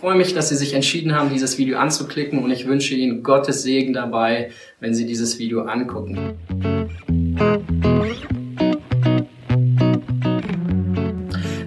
Freue 0.00 0.16
mich, 0.16 0.32
dass 0.32 0.48
Sie 0.48 0.56
sich 0.56 0.72
entschieden 0.72 1.14
haben, 1.14 1.28
dieses 1.28 1.58
Video 1.58 1.76
anzuklicken 1.76 2.42
und 2.42 2.50
ich 2.50 2.66
wünsche 2.66 2.94
Ihnen 2.94 3.22
Gottes 3.22 3.62
Segen 3.62 3.92
dabei, 3.92 4.50
wenn 4.78 4.94
Sie 4.94 5.04
dieses 5.04 5.38
Video 5.38 5.64
angucken. 5.64 6.38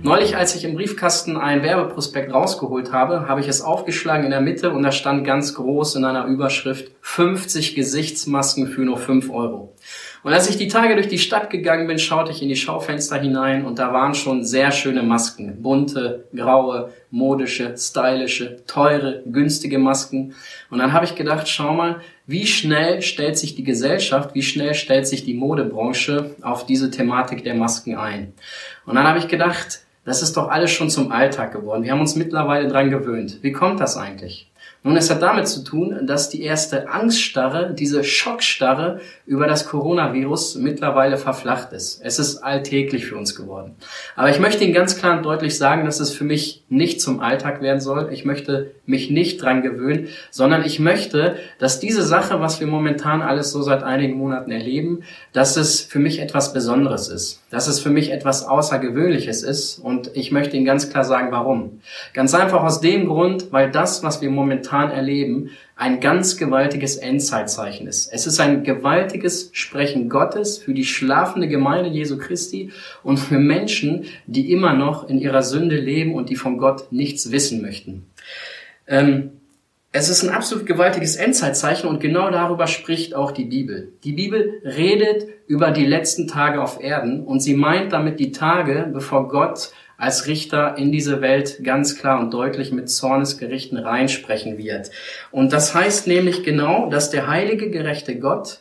Neulich, 0.01 0.35
als 0.35 0.55
ich 0.55 0.65
im 0.65 0.73
Briefkasten 0.73 1.37
ein 1.37 1.61
Werbeprospekt 1.61 2.33
rausgeholt 2.33 2.91
habe, 2.91 3.27
habe 3.27 3.39
ich 3.39 3.47
es 3.47 3.61
aufgeschlagen 3.61 4.25
in 4.25 4.31
der 4.31 4.41
Mitte 4.41 4.71
und 4.71 4.81
da 4.81 4.91
stand 4.91 5.25
ganz 5.25 5.53
groß 5.53 5.95
in 5.97 6.03
einer 6.03 6.25
Überschrift 6.25 6.91
50 7.01 7.75
Gesichtsmasken 7.75 8.65
für 8.65 8.81
nur 8.81 8.97
5 8.97 9.29
Euro. 9.29 9.75
Und 10.23 10.33
als 10.33 10.49
ich 10.49 10.57
die 10.57 10.69
Tage 10.69 10.95
durch 10.95 11.09
die 11.09 11.19
Stadt 11.19 11.49
gegangen 11.49 11.85
bin, 11.85 11.99
schaute 11.99 12.31
ich 12.31 12.41
in 12.41 12.47
die 12.47 12.55
Schaufenster 12.55 13.19
hinein 13.19 13.65
und 13.65 13.77
da 13.77 13.91
waren 13.91 14.15
schon 14.15 14.45
sehr 14.45 14.71
schöne 14.71 15.03
Masken. 15.03 15.61
Bunte, 15.61 16.25
graue, 16.33 16.91
modische, 17.11 17.75
stylische, 17.77 18.65
teure, 18.65 19.21
günstige 19.25 19.77
Masken. 19.79 20.33
Und 20.69 20.79
dann 20.79 20.93
habe 20.93 21.03
ich 21.05 21.15
gedacht, 21.15 21.49
schau 21.49 21.73
mal, 21.73 21.99
wie 22.25 22.47
schnell 22.47 23.01
stellt 23.01 23.37
sich 23.37 23.55
die 23.55 23.65
Gesellschaft, 23.65 24.33
wie 24.33 24.43
schnell 24.43 24.73
stellt 24.75 25.07
sich 25.07 25.25
die 25.25 25.33
Modebranche 25.33 26.35
auf 26.41 26.65
diese 26.65 26.89
Thematik 26.89 27.43
der 27.43 27.55
Masken 27.55 27.97
ein. 27.97 28.33
Und 28.85 28.95
dann 28.95 29.05
habe 29.05 29.19
ich 29.19 29.27
gedacht, 29.27 29.81
das 30.05 30.21
ist 30.21 30.37
doch 30.37 30.49
alles 30.49 30.71
schon 30.71 30.89
zum 30.89 31.11
Alltag 31.11 31.51
geworden. 31.51 31.83
Wir 31.83 31.91
haben 31.91 31.99
uns 31.99 32.15
mittlerweile 32.15 32.69
dran 32.69 32.89
gewöhnt. 32.89 33.39
Wie 33.41 33.51
kommt 33.51 33.81
das 33.81 33.97
eigentlich? 33.97 34.49
Nun, 34.85 34.97
es 34.97 35.09
hat 35.09 35.21
damit 35.21 35.47
zu 35.47 35.63
tun, 35.63 36.05
dass 36.05 36.29
die 36.29 36.43
erste 36.43 36.89
Angststarre, 36.89 37.73
diese 37.73 38.03
Schockstarre 38.03 38.99
über 39.25 39.47
das 39.47 39.67
Coronavirus 39.67 40.55
mittlerweile 40.55 41.17
verflacht 41.17 41.71
ist. 41.71 42.01
Es 42.03 42.19
ist 42.19 42.39
alltäglich 42.39 43.05
für 43.05 43.15
uns 43.15 43.33
geworden. 43.33 43.75
Aber 44.17 44.29
ich 44.29 44.39
möchte 44.39 44.65
Ihnen 44.65 44.73
ganz 44.73 44.97
klar 44.97 45.17
und 45.17 45.23
deutlich 45.23 45.57
sagen, 45.57 45.85
dass 45.85 46.01
es 46.01 46.11
für 46.11 46.25
mich 46.25 46.62
nicht 46.73 47.01
zum 47.01 47.19
Alltag 47.19 47.61
werden 47.61 47.79
soll. 47.79 48.09
Ich 48.11 48.25
möchte 48.25 48.71
mich 48.85 49.09
nicht 49.09 49.41
dran 49.41 49.61
gewöhnen, 49.61 50.07
sondern 50.31 50.65
ich 50.65 50.79
möchte, 50.79 51.35
dass 51.59 51.79
diese 51.79 52.03
Sache, 52.03 52.39
was 52.39 52.59
wir 52.59 52.67
momentan 52.67 53.21
alles 53.21 53.51
so 53.51 53.61
seit 53.61 53.83
einigen 53.83 54.17
Monaten 54.17 54.51
erleben, 54.51 55.03
dass 55.31 55.55
es 55.55 55.81
für 55.81 55.99
mich 55.99 56.19
etwas 56.19 56.53
Besonderes 56.53 57.07
ist, 57.07 57.41
dass 57.51 57.67
es 57.67 57.79
für 57.79 57.89
mich 57.89 58.11
etwas 58.11 58.45
Außergewöhnliches 58.45 59.43
ist. 59.43 59.79
Und 59.79 60.11
ich 60.15 60.31
möchte 60.31 60.57
Ihnen 60.57 60.65
ganz 60.65 60.89
klar 60.89 61.03
sagen, 61.03 61.31
warum. 61.31 61.81
Ganz 62.13 62.33
einfach 62.33 62.63
aus 62.63 62.81
dem 62.81 63.07
Grund, 63.07 63.51
weil 63.51 63.71
das, 63.71 64.03
was 64.03 64.21
wir 64.21 64.29
momentan 64.29 64.89
erleben, 64.89 65.51
ein 65.75 65.99
ganz 65.99 66.37
gewaltiges 66.37 66.97
Endzeitzeichen 66.97 67.87
ist. 67.87 68.07
Es 68.11 68.27
ist 68.27 68.39
ein 68.39 68.63
gewaltiges 68.63 69.49
Sprechen 69.53 70.07
Gottes 70.07 70.59
für 70.59 70.73
die 70.73 70.85
schlafende 70.85 71.47
Gemeinde 71.47 71.89
Jesu 71.89 72.17
Christi 72.17 72.71
und 73.01 73.17
für 73.17 73.39
Menschen, 73.39 74.05
die 74.27 74.51
immer 74.51 74.73
noch 74.73 75.09
in 75.09 75.19
ihrer 75.19 75.41
Sünde 75.41 75.77
leben 75.77 76.13
und 76.13 76.29
die 76.29 76.35
von 76.35 76.57
Gott 76.57 76.91
nichts 76.91 77.31
wissen 77.31 77.61
möchten. 77.61 78.05
Ähm, 78.87 79.31
es 79.95 80.09
ist 80.09 80.23
ein 80.23 80.29
absolut 80.29 80.65
gewaltiges 80.65 81.15
Endzeitzeichen 81.15 81.87
und 81.87 81.99
genau 81.99 82.31
darüber 82.31 82.65
spricht 82.65 83.13
auch 83.13 83.31
die 83.31 83.45
Bibel. 83.45 83.93
Die 84.03 84.13
Bibel 84.13 84.59
redet 84.63 85.27
über 85.45 85.69
die 85.69 85.85
letzten 85.85 86.27
Tage 86.27 86.61
auf 86.61 86.81
Erden 86.81 87.23
und 87.23 87.41
sie 87.41 87.55
meint 87.55 87.93
damit 87.93 88.19
die 88.19 88.31
Tage, 88.31 88.89
bevor 88.91 89.27
Gott 89.27 89.71
als 90.03 90.27
Richter 90.27 90.77
in 90.77 90.91
diese 90.91 91.21
Welt 91.21 91.63
ganz 91.63 91.97
klar 91.97 92.19
und 92.19 92.33
deutlich 92.33 92.73
mit 92.73 92.89
Zornesgerichten 92.89 93.77
reinsprechen 93.77 94.57
wird. 94.57 94.91
Und 95.31 95.53
das 95.53 95.73
heißt 95.73 96.07
nämlich 96.07 96.43
genau, 96.43 96.89
dass 96.89 97.09
der 97.09 97.27
heilige, 97.27 97.69
gerechte 97.69 98.19
Gott 98.19 98.59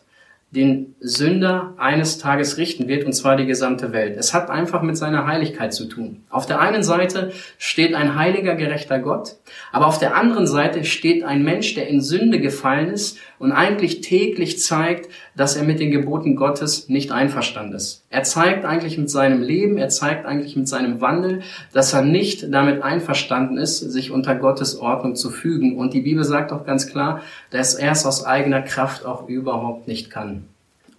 den 0.52 0.94
Sünder 1.00 1.72
eines 1.78 2.18
Tages 2.18 2.58
richten 2.58 2.86
wird, 2.86 3.04
und 3.06 3.14
zwar 3.14 3.36
die 3.36 3.46
gesamte 3.46 3.92
Welt. 3.92 4.16
Es 4.18 4.34
hat 4.34 4.50
einfach 4.50 4.82
mit 4.82 4.98
seiner 4.98 5.26
Heiligkeit 5.26 5.72
zu 5.72 5.86
tun. 5.86 6.24
Auf 6.28 6.44
der 6.44 6.60
einen 6.60 6.82
Seite 6.82 7.32
steht 7.56 7.94
ein 7.94 8.16
heiliger, 8.16 8.54
gerechter 8.54 8.98
Gott, 8.98 9.36
aber 9.72 9.86
auf 9.86 9.98
der 9.98 10.14
anderen 10.14 10.46
Seite 10.46 10.84
steht 10.84 11.24
ein 11.24 11.42
Mensch, 11.42 11.74
der 11.74 11.88
in 11.88 12.02
Sünde 12.02 12.38
gefallen 12.38 12.90
ist 12.90 13.18
und 13.38 13.50
eigentlich 13.50 14.02
täglich 14.02 14.60
zeigt, 14.60 15.08
dass 15.34 15.56
er 15.56 15.64
mit 15.64 15.80
den 15.80 15.90
Geboten 15.90 16.36
Gottes 16.36 16.88
nicht 16.90 17.12
einverstanden 17.12 17.74
ist. 17.74 18.04
Er 18.10 18.22
zeigt 18.22 18.66
eigentlich 18.66 18.98
mit 18.98 19.10
seinem 19.10 19.40
Leben, 19.40 19.78
er 19.78 19.88
zeigt 19.88 20.26
eigentlich 20.26 20.54
mit 20.54 20.68
seinem 20.68 21.00
Wandel, 21.00 21.40
dass 21.72 21.94
er 21.94 22.02
nicht 22.02 22.52
damit 22.52 22.82
einverstanden 22.82 23.56
ist, 23.56 23.78
sich 23.78 24.10
unter 24.10 24.34
Gottes 24.34 24.78
Ordnung 24.78 25.16
zu 25.16 25.30
fügen. 25.30 25.78
Und 25.78 25.94
die 25.94 26.02
Bibel 26.02 26.24
sagt 26.24 26.52
auch 26.52 26.66
ganz 26.66 26.86
klar, 26.86 27.22
dass 27.50 27.74
er 27.74 27.92
es 27.92 28.04
aus 28.04 28.24
eigener 28.24 28.60
Kraft 28.60 29.06
auch 29.06 29.28
überhaupt 29.28 29.88
nicht 29.88 30.10
kann. 30.10 30.41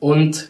Und 0.03 0.50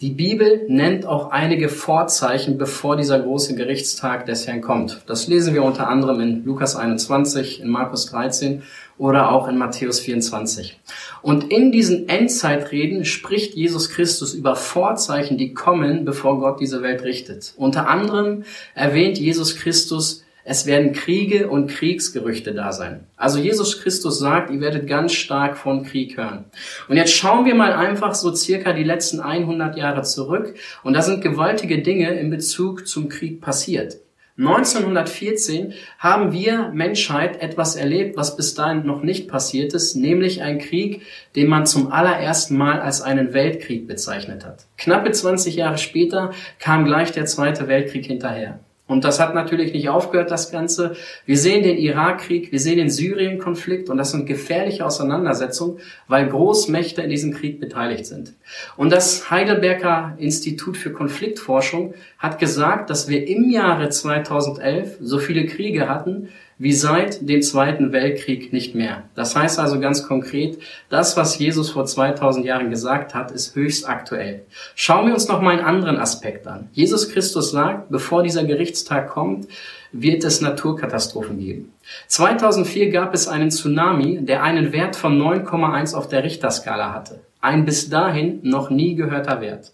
die 0.00 0.08
Bibel 0.08 0.64
nennt 0.68 1.04
auch 1.04 1.30
einige 1.30 1.68
Vorzeichen, 1.68 2.56
bevor 2.56 2.96
dieser 2.96 3.20
große 3.20 3.54
Gerichtstag 3.54 4.24
des 4.24 4.46
Herrn 4.46 4.62
kommt. 4.62 5.02
Das 5.06 5.26
lesen 5.26 5.52
wir 5.52 5.62
unter 5.64 5.88
anderem 5.88 6.18
in 6.20 6.44
Lukas 6.46 6.76
21, 6.76 7.60
in 7.60 7.68
Markus 7.68 8.06
13 8.06 8.62
oder 8.96 9.32
auch 9.32 9.48
in 9.48 9.58
Matthäus 9.58 10.00
24. 10.00 10.80
Und 11.20 11.52
in 11.52 11.72
diesen 11.72 12.08
Endzeitreden 12.08 13.04
spricht 13.04 13.54
Jesus 13.54 13.90
Christus 13.90 14.32
über 14.32 14.56
Vorzeichen, 14.56 15.36
die 15.36 15.52
kommen, 15.52 16.06
bevor 16.06 16.40
Gott 16.40 16.58
diese 16.58 16.80
Welt 16.80 17.02
richtet. 17.02 17.52
Unter 17.58 17.90
anderem 17.90 18.44
erwähnt 18.74 19.18
Jesus 19.18 19.56
Christus 19.56 20.24
es 20.48 20.64
werden 20.64 20.92
Kriege 20.92 21.48
und 21.48 21.66
Kriegsgerüchte 21.66 22.54
da 22.54 22.70
sein. 22.70 23.00
Also 23.16 23.40
Jesus 23.40 23.82
Christus 23.82 24.20
sagt, 24.20 24.50
ihr 24.52 24.60
werdet 24.60 24.86
ganz 24.86 25.12
stark 25.12 25.56
von 25.56 25.84
Krieg 25.84 26.16
hören. 26.16 26.44
Und 26.88 26.96
jetzt 26.96 27.12
schauen 27.12 27.46
wir 27.46 27.56
mal 27.56 27.72
einfach 27.72 28.14
so 28.14 28.32
circa 28.32 28.72
die 28.72 28.84
letzten 28.84 29.18
100 29.18 29.76
Jahre 29.76 30.02
zurück 30.02 30.54
und 30.84 30.94
da 30.94 31.02
sind 31.02 31.20
gewaltige 31.20 31.82
Dinge 31.82 32.14
in 32.18 32.30
Bezug 32.30 32.86
zum 32.86 33.08
Krieg 33.08 33.40
passiert. 33.40 33.96
1914 34.38 35.72
haben 35.98 36.32
wir 36.32 36.70
Menschheit 36.72 37.40
etwas 37.42 37.74
erlebt, 37.74 38.16
was 38.16 38.36
bis 38.36 38.54
dahin 38.54 38.86
noch 38.86 39.02
nicht 39.02 39.28
passiert 39.28 39.72
ist, 39.72 39.96
nämlich 39.96 40.42
ein 40.42 40.58
Krieg, 40.58 41.02
den 41.34 41.48
man 41.48 41.66
zum 41.66 41.90
allerersten 41.90 42.56
Mal 42.56 42.80
als 42.80 43.00
einen 43.02 43.32
Weltkrieg 43.32 43.88
bezeichnet 43.88 44.44
hat. 44.44 44.66
Knappe 44.76 45.10
20 45.10 45.56
Jahre 45.56 45.78
später 45.78 46.30
kam 46.60 46.84
gleich 46.84 47.10
der 47.10 47.24
Zweite 47.24 47.66
Weltkrieg 47.66 48.04
hinterher. 48.04 48.60
Und 48.88 49.04
das 49.04 49.18
hat 49.18 49.34
natürlich 49.34 49.72
nicht 49.72 49.88
aufgehört, 49.88 50.30
das 50.30 50.52
Ganze. 50.52 50.94
Wir 51.24 51.36
sehen 51.36 51.64
den 51.64 51.76
Irakkrieg, 51.76 52.52
wir 52.52 52.60
sehen 52.60 52.76
den 52.78 52.90
Syrien-Konflikt 52.90 53.90
und 53.90 53.96
das 53.96 54.12
sind 54.12 54.26
gefährliche 54.26 54.86
Auseinandersetzungen, 54.86 55.80
weil 56.06 56.28
Großmächte 56.28 57.02
in 57.02 57.10
diesem 57.10 57.34
Krieg 57.34 57.58
beteiligt 57.58 58.06
sind. 58.06 58.34
Und 58.76 58.90
das 58.90 59.28
Heidelberger 59.28 60.14
Institut 60.18 60.76
für 60.76 60.92
Konfliktforschung 60.92 61.94
hat 62.18 62.38
gesagt, 62.38 62.88
dass 62.88 63.08
wir 63.08 63.26
im 63.26 63.50
Jahre 63.50 63.88
2011 63.88 64.98
so 65.00 65.18
viele 65.18 65.46
Kriege 65.46 65.88
hatten, 65.88 66.28
wie 66.58 66.72
seit 66.72 67.28
dem 67.28 67.42
Zweiten 67.42 67.92
Weltkrieg 67.92 68.52
nicht 68.52 68.74
mehr. 68.74 69.02
Das 69.14 69.36
heißt 69.36 69.58
also 69.58 69.78
ganz 69.78 70.06
konkret, 70.06 70.58
das, 70.88 71.16
was 71.16 71.38
Jesus 71.38 71.70
vor 71.70 71.84
2000 71.84 72.46
Jahren 72.46 72.70
gesagt 72.70 73.14
hat, 73.14 73.30
ist 73.30 73.54
höchst 73.54 73.88
aktuell. 73.88 74.42
Schauen 74.74 75.06
wir 75.06 75.14
uns 75.14 75.28
noch 75.28 75.42
mal 75.42 75.50
einen 75.50 75.66
anderen 75.66 75.98
Aspekt 75.98 76.46
an. 76.46 76.68
Jesus 76.72 77.10
Christus 77.10 77.50
sagt, 77.50 77.90
bevor 77.90 78.22
dieser 78.22 78.44
Gerichtstag 78.44 79.10
kommt, 79.10 79.48
wird 79.92 80.24
es 80.24 80.40
Naturkatastrophen 80.40 81.38
geben. 81.38 81.72
2004 82.08 82.90
gab 82.90 83.14
es 83.14 83.28
einen 83.28 83.50
Tsunami, 83.50 84.18
der 84.22 84.42
einen 84.42 84.72
Wert 84.72 84.96
von 84.96 85.20
9,1 85.20 85.94
auf 85.94 86.08
der 86.08 86.24
Richterskala 86.24 86.92
hatte. 86.92 87.20
Ein 87.40 87.64
bis 87.64 87.88
dahin 87.90 88.40
noch 88.42 88.70
nie 88.70 88.94
gehörter 88.94 89.40
Wert. 89.40 89.72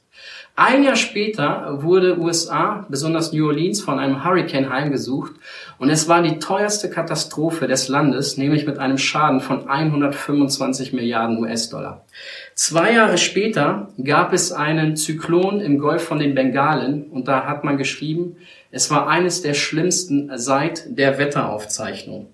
Ein 0.54 0.84
Jahr 0.84 0.96
später 0.96 1.82
wurde 1.82 2.18
USA, 2.18 2.84
besonders 2.90 3.32
New 3.32 3.46
Orleans, 3.46 3.80
von 3.80 3.98
einem 3.98 4.22
Hurricane 4.22 4.68
heimgesucht 4.68 5.32
und 5.78 5.88
es 5.88 6.08
war 6.08 6.22
die 6.22 6.38
teuerste 6.40 6.90
Katastrophe 6.90 7.66
des 7.66 7.88
Landes, 7.88 8.36
nämlich 8.36 8.66
mit 8.66 8.78
einem 8.78 8.98
Schaden 8.98 9.40
von 9.40 9.66
125 9.66 10.92
Milliarden 10.92 11.38
US-Dollar. 11.38 12.04
Zwei 12.54 12.92
Jahre 12.92 13.16
später 13.16 13.88
gab 14.04 14.34
es 14.34 14.52
einen 14.52 14.94
Zyklon 14.94 15.60
im 15.60 15.78
Golf 15.78 16.04
von 16.04 16.18
den 16.18 16.34
Bengalen 16.34 17.04
und 17.04 17.28
da 17.28 17.46
hat 17.46 17.64
man 17.64 17.78
geschrieben, 17.78 18.36
es 18.70 18.90
war 18.90 19.08
eines 19.08 19.40
der 19.40 19.54
schlimmsten 19.54 20.30
seit 20.34 20.98
der 20.98 21.16
Wetteraufzeichnung. 21.16 22.26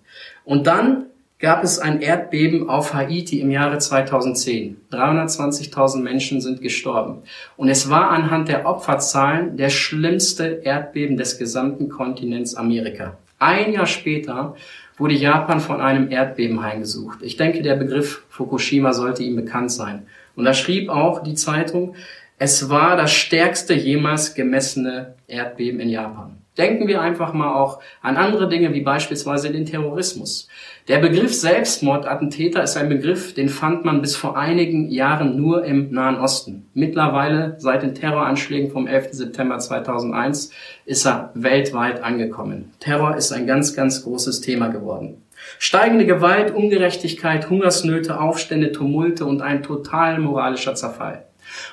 Und 0.44 0.66
dann 0.66 1.06
gab 1.38 1.62
es 1.62 1.78
ein 1.78 2.00
Erdbeben 2.00 2.68
auf 2.68 2.94
Haiti 2.94 3.40
im 3.40 3.50
Jahre 3.50 3.78
2010. 3.78 4.76
320.000 4.90 6.02
Menschen 6.02 6.40
sind 6.40 6.60
gestorben. 6.60 7.22
Und 7.56 7.68
es 7.68 7.88
war 7.88 8.10
anhand 8.10 8.48
der 8.48 8.66
Opferzahlen 8.66 9.56
der 9.56 9.70
schlimmste 9.70 10.62
Erdbeben 10.64 11.16
des 11.16 11.38
gesamten 11.38 11.88
Kontinents 11.88 12.56
Amerika. 12.56 13.16
Ein 13.38 13.72
Jahr 13.72 13.86
später 13.86 14.56
wurde 14.96 15.14
Japan 15.14 15.60
von 15.60 15.80
einem 15.80 16.10
Erdbeben 16.10 16.60
heimgesucht. 16.60 17.18
Ich 17.22 17.36
denke, 17.36 17.62
der 17.62 17.76
Begriff 17.76 18.24
Fukushima 18.30 18.92
sollte 18.92 19.22
ihm 19.22 19.36
bekannt 19.36 19.70
sein. 19.70 20.06
Und 20.34 20.44
da 20.44 20.54
schrieb 20.54 20.88
auch 20.88 21.22
die 21.22 21.34
Zeitung, 21.34 21.94
es 22.36 22.68
war 22.68 22.96
das 22.96 23.12
stärkste 23.12 23.74
jemals 23.74 24.34
gemessene 24.34 25.14
Erdbeben 25.28 25.78
in 25.78 25.88
Japan. 25.88 26.38
Denken 26.58 26.88
wir 26.88 27.00
einfach 27.00 27.32
mal 27.32 27.54
auch 27.54 27.80
an 28.02 28.16
andere 28.16 28.48
Dinge 28.48 28.74
wie 28.74 28.80
beispielsweise 28.80 29.50
den 29.50 29.64
Terrorismus. 29.64 30.48
Der 30.88 30.98
Begriff 30.98 31.32
Selbstmordattentäter 31.34 32.62
ist 32.62 32.76
ein 32.76 32.88
Begriff, 32.88 33.32
den 33.34 33.48
fand 33.48 33.84
man 33.84 34.00
bis 34.00 34.16
vor 34.16 34.36
einigen 34.36 34.90
Jahren 34.90 35.36
nur 35.36 35.64
im 35.64 35.92
Nahen 35.92 36.16
Osten. 36.16 36.66
Mittlerweile, 36.74 37.56
seit 37.58 37.82
den 37.82 37.94
Terroranschlägen 37.94 38.70
vom 38.70 38.86
11. 38.86 39.12
September 39.12 39.58
2001, 39.58 40.50
ist 40.84 41.06
er 41.06 41.30
weltweit 41.34 42.02
angekommen. 42.02 42.72
Terror 42.80 43.16
ist 43.16 43.32
ein 43.32 43.46
ganz, 43.46 43.76
ganz 43.76 44.02
großes 44.02 44.40
Thema 44.40 44.68
geworden. 44.68 45.22
Steigende 45.58 46.06
Gewalt, 46.06 46.54
Ungerechtigkeit, 46.54 47.48
Hungersnöte, 47.48 48.20
Aufstände, 48.20 48.72
Tumulte 48.72 49.24
und 49.24 49.42
ein 49.42 49.62
total 49.62 50.18
moralischer 50.18 50.74
Zerfall. 50.74 51.24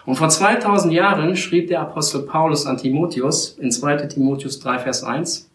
Und 0.05 0.15
vor 0.15 0.29
2000 0.29 0.93
Jahren 0.93 1.35
schrieb 1.35 1.67
der 1.67 1.81
Apostel 1.81 2.21
Paulus 2.21 2.65
an 2.65 2.77
Timotheus 2.77 3.57
in 3.59 3.71
2 3.71 3.97
Timotheus 4.07 4.59
3, 4.59 4.79
Vers 4.79 5.03
1, 5.03 5.49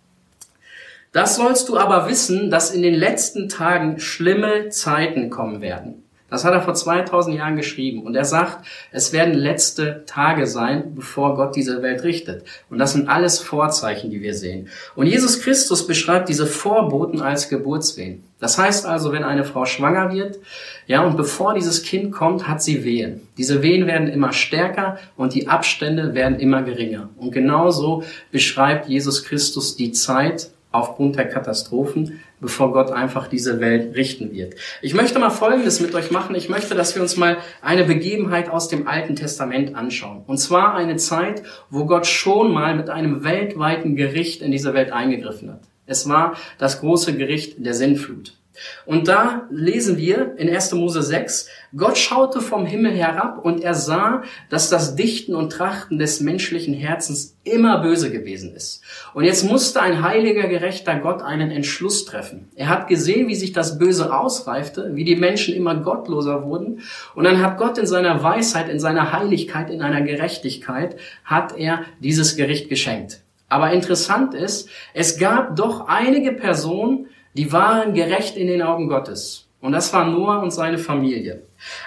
Das 1.12 1.36
sollst 1.36 1.68
du 1.68 1.78
aber 1.78 2.08
wissen, 2.08 2.50
dass 2.50 2.70
in 2.70 2.82
den 2.82 2.94
letzten 2.94 3.48
Tagen 3.48 3.98
schlimme 3.98 4.68
Zeiten 4.68 5.30
kommen 5.30 5.60
werden. 5.60 6.04
Das 6.30 6.44
hat 6.44 6.52
er 6.52 6.62
vor 6.62 6.74
2000 6.74 7.36
Jahren 7.36 7.56
geschrieben. 7.56 8.02
Und 8.02 8.14
er 8.14 8.24
sagt, 8.24 8.64
es 8.92 9.12
werden 9.12 9.34
letzte 9.34 10.04
Tage 10.06 10.46
sein, 10.46 10.94
bevor 10.94 11.34
Gott 11.34 11.56
diese 11.56 11.82
Welt 11.82 12.04
richtet. 12.04 12.44
Und 12.70 12.78
das 12.78 12.92
sind 12.92 13.08
alles 13.08 13.40
Vorzeichen, 13.40 14.10
die 14.10 14.22
wir 14.22 14.34
sehen. 14.34 14.68
Und 14.94 15.06
Jesus 15.06 15.40
Christus 15.40 15.86
beschreibt 15.86 16.28
diese 16.28 16.46
Vorboten 16.46 17.20
als 17.20 17.48
Geburtswehen. 17.48 18.24
Das 18.38 18.56
heißt 18.56 18.86
also, 18.86 19.12
wenn 19.12 19.22
eine 19.22 19.44
Frau 19.44 19.66
schwanger 19.66 20.12
wird, 20.12 20.38
ja, 20.86 21.04
und 21.04 21.16
bevor 21.16 21.54
dieses 21.54 21.82
Kind 21.82 22.10
kommt, 22.10 22.48
hat 22.48 22.62
sie 22.62 22.84
Wehen. 22.84 23.20
Diese 23.36 23.62
Wehen 23.62 23.86
werden 23.86 24.08
immer 24.08 24.32
stärker 24.32 24.98
und 25.16 25.34
die 25.34 25.46
Abstände 25.46 26.14
werden 26.14 26.38
immer 26.38 26.62
geringer. 26.62 27.10
Und 27.16 27.32
genauso 27.32 28.02
beschreibt 28.32 28.88
Jesus 28.88 29.24
Christus 29.24 29.76
die 29.76 29.92
Zeit 29.92 30.50
aufgrund 30.72 31.16
der 31.16 31.28
Katastrophen, 31.28 32.20
bevor 32.40 32.72
Gott 32.72 32.90
einfach 32.90 33.28
diese 33.28 33.60
Welt 33.60 33.94
richten 33.96 34.32
wird. 34.32 34.54
Ich 34.82 34.94
möchte 34.94 35.18
mal 35.18 35.30
Folgendes 35.30 35.80
mit 35.80 35.94
euch 35.94 36.10
machen. 36.10 36.34
Ich 36.34 36.48
möchte, 36.48 36.74
dass 36.74 36.94
wir 36.94 37.02
uns 37.02 37.16
mal 37.16 37.38
eine 37.62 37.84
Begebenheit 37.84 38.50
aus 38.50 38.68
dem 38.68 38.88
Alten 38.88 39.16
Testament 39.16 39.74
anschauen. 39.74 40.22
Und 40.26 40.38
zwar 40.38 40.74
eine 40.74 40.96
Zeit, 40.96 41.42
wo 41.68 41.86
Gott 41.86 42.06
schon 42.06 42.52
mal 42.52 42.74
mit 42.74 42.90
einem 42.90 43.24
weltweiten 43.24 43.96
Gericht 43.96 44.42
in 44.42 44.50
diese 44.50 44.74
Welt 44.74 44.92
eingegriffen 44.92 45.50
hat. 45.50 45.62
Es 45.86 46.08
war 46.08 46.36
das 46.58 46.80
große 46.80 47.16
Gericht 47.16 47.64
der 47.64 47.74
Sinnflut. 47.74 48.39
Und 48.86 49.08
da 49.08 49.46
lesen 49.50 49.96
wir 49.96 50.34
in 50.36 50.48
1. 50.48 50.72
Mose 50.72 51.02
6, 51.02 51.48
Gott 51.76 51.98
schaute 51.98 52.40
vom 52.40 52.66
Himmel 52.66 52.92
herab 52.92 53.44
und 53.44 53.62
er 53.62 53.74
sah, 53.74 54.22
dass 54.48 54.70
das 54.70 54.96
Dichten 54.96 55.34
und 55.34 55.50
Trachten 55.50 55.98
des 55.98 56.20
menschlichen 56.20 56.74
Herzens 56.74 57.36
immer 57.44 57.78
böse 57.78 58.10
gewesen 58.10 58.54
ist. 58.54 58.82
Und 59.14 59.24
jetzt 59.24 59.44
musste 59.44 59.80
ein 59.80 60.02
heiliger, 60.02 60.48
gerechter 60.48 60.96
Gott 60.96 61.22
einen 61.22 61.50
Entschluss 61.50 62.04
treffen. 62.04 62.48
Er 62.54 62.68
hat 62.68 62.88
gesehen, 62.88 63.28
wie 63.28 63.34
sich 63.34 63.52
das 63.52 63.78
Böse 63.78 64.14
ausreifte, 64.14 64.90
wie 64.94 65.04
die 65.04 65.16
Menschen 65.16 65.54
immer 65.54 65.76
gottloser 65.76 66.44
wurden. 66.44 66.80
Und 67.14 67.24
dann 67.24 67.42
hat 67.42 67.58
Gott 67.58 67.78
in 67.78 67.86
seiner 67.86 68.22
Weisheit, 68.22 68.68
in 68.68 68.80
seiner 68.80 69.12
Heiligkeit, 69.12 69.70
in 69.70 69.82
einer 69.82 70.02
Gerechtigkeit, 70.02 70.96
hat 71.24 71.56
er 71.56 71.84
dieses 72.00 72.36
Gericht 72.36 72.68
geschenkt. 72.68 73.20
Aber 73.48 73.72
interessant 73.72 74.32
ist, 74.32 74.68
es 74.94 75.18
gab 75.18 75.56
doch 75.56 75.88
einige 75.88 76.32
Personen, 76.32 77.08
die 77.34 77.52
waren 77.52 77.94
gerecht 77.94 78.36
in 78.36 78.46
den 78.46 78.62
Augen 78.62 78.88
Gottes. 78.88 79.48
Und 79.60 79.72
das 79.72 79.92
war 79.92 80.06
Noah 80.06 80.42
und 80.42 80.52
seine 80.52 80.78
Familie. 80.78 81.42